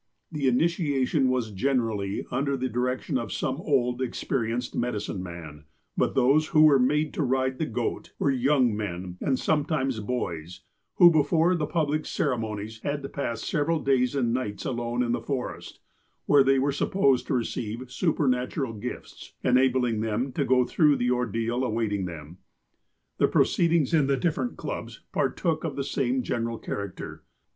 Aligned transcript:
The 0.31 0.47
initiation 0.47 1.29
was 1.29 1.51
generally 1.51 2.25
under 2.31 2.57
the 2.57 2.67
direction 2.67 3.19
of 3.19 3.31
some 3.31 3.57
old 3.57 4.01
and 4.01 4.07
experienced 4.07 4.75
medicine 4.75 5.21
man, 5.21 5.65
but 5.95 6.15
those 6.15 6.47
"who 6.47 6.63
were 6.63 6.79
made 6.79 7.13
to 7.13 7.21
ride 7.23 7.59
the 7.59 7.67
goat" 7.67 8.11
were 8.17 8.31
young 8.31 8.75
men, 8.75 9.19
and 9.21 9.37
some 9.37 9.63
times 9.63 9.99
boys, 9.99 10.61
who, 10.95 11.11
before 11.11 11.53
the 11.53 11.67
public 11.67 12.07
ceremonies, 12.07 12.79
had 12.81 13.03
to 13.03 13.09
pass 13.09 13.43
several 13.43 13.77
days 13.79 14.15
and 14.15 14.33
nights 14.33 14.65
alone 14.65 15.03
in 15.03 15.11
the 15.11 15.21
forest, 15.21 15.79
where 16.25 16.43
they 16.43 16.57
were 16.57 16.71
supposed 16.71 17.27
to 17.27 17.35
receive 17.35 17.91
supernatural 17.91 18.73
gifts, 18.73 19.33
enabling 19.43 20.01
them 20.01 20.31
to 20.31 20.43
go 20.43 20.65
through 20.65 20.95
the 20.95 21.11
ordeal 21.11 21.63
awaiting 21.63 22.05
them. 22.05 22.39
The 23.19 23.27
proceedings 23.27 23.93
in 23.93 24.07
the 24.07 24.17
different 24.17 24.57
clubs 24.57 25.01
partook 25.11 25.63
of 25.63 25.75
the 25.75 25.83
same 25.83 26.23
general 26.23 26.57
character. 26.57 27.23